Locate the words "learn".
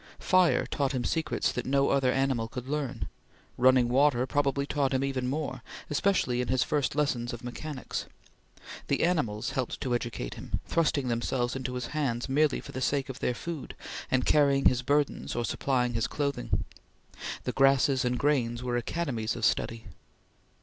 2.67-3.07